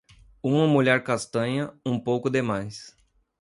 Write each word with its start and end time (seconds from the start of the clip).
Uma 0.41 0.65
mulher 0.65 1.03
castanha, 1.03 1.71
um 1.85 1.99
pouco 1.99 2.27
demais. 2.27 2.97